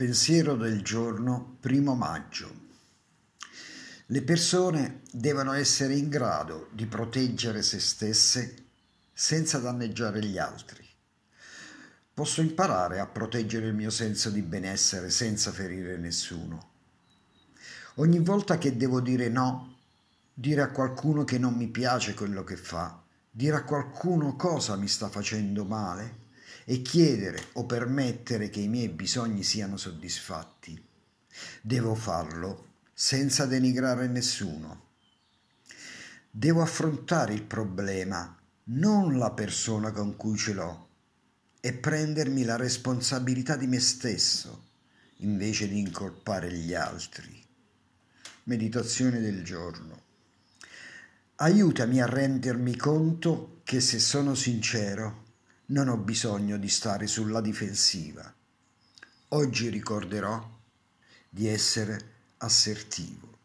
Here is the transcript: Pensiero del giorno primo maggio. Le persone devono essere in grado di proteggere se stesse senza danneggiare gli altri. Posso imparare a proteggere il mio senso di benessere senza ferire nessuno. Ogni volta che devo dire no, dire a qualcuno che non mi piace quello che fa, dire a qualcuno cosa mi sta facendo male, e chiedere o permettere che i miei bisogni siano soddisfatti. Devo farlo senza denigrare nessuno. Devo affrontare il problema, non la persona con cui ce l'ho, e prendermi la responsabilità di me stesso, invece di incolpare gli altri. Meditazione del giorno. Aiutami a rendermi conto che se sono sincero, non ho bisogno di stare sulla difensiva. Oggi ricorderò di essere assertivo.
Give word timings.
Pensiero 0.00 0.56
del 0.56 0.80
giorno 0.80 1.58
primo 1.60 1.94
maggio. 1.94 2.50
Le 4.06 4.22
persone 4.22 5.02
devono 5.12 5.52
essere 5.52 5.94
in 5.94 6.08
grado 6.08 6.68
di 6.72 6.86
proteggere 6.86 7.60
se 7.60 7.78
stesse 7.80 8.54
senza 9.12 9.58
danneggiare 9.58 10.24
gli 10.24 10.38
altri. 10.38 10.82
Posso 12.14 12.40
imparare 12.40 12.98
a 12.98 13.06
proteggere 13.08 13.66
il 13.66 13.74
mio 13.74 13.90
senso 13.90 14.30
di 14.30 14.40
benessere 14.40 15.10
senza 15.10 15.52
ferire 15.52 15.98
nessuno. 15.98 16.70
Ogni 17.96 18.20
volta 18.20 18.56
che 18.56 18.78
devo 18.78 19.02
dire 19.02 19.28
no, 19.28 19.76
dire 20.32 20.62
a 20.62 20.70
qualcuno 20.70 21.24
che 21.24 21.36
non 21.36 21.52
mi 21.52 21.68
piace 21.68 22.14
quello 22.14 22.42
che 22.42 22.56
fa, 22.56 23.02
dire 23.30 23.56
a 23.56 23.64
qualcuno 23.64 24.34
cosa 24.34 24.76
mi 24.76 24.88
sta 24.88 25.10
facendo 25.10 25.66
male, 25.66 26.28
e 26.64 26.82
chiedere 26.82 27.48
o 27.54 27.64
permettere 27.66 28.50
che 28.50 28.60
i 28.60 28.68
miei 28.68 28.88
bisogni 28.88 29.42
siano 29.42 29.76
soddisfatti. 29.76 30.80
Devo 31.62 31.94
farlo 31.94 32.68
senza 32.92 33.46
denigrare 33.46 34.06
nessuno. 34.08 34.88
Devo 36.30 36.62
affrontare 36.62 37.34
il 37.34 37.42
problema, 37.42 38.38
non 38.64 39.18
la 39.18 39.32
persona 39.32 39.90
con 39.90 40.16
cui 40.16 40.36
ce 40.36 40.52
l'ho, 40.52 40.88
e 41.60 41.72
prendermi 41.72 42.44
la 42.44 42.56
responsabilità 42.56 43.56
di 43.56 43.66
me 43.66 43.80
stesso, 43.80 44.68
invece 45.18 45.68
di 45.68 45.78
incolpare 45.78 46.52
gli 46.52 46.74
altri. 46.74 47.42
Meditazione 48.44 49.20
del 49.20 49.42
giorno. 49.44 50.02
Aiutami 51.36 52.00
a 52.00 52.06
rendermi 52.06 52.76
conto 52.76 53.60
che 53.64 53.80
se 53.80 53.98
sono 53.98 54.34
sincero, 54.34 55.24
non 55.70 55.88
ho 55.88 55.96
bisogno 55.96 56.56
di 56.56 56.68
stare 56.68 57.06
sulla 57.06 57.40
difensiva. 57.40 58.32
Oggi 59.28 59.68
ricorderò 59.68 60.58
di 61.28 61.46
essere 61.46 62.14
assertivo. 62.38 63.38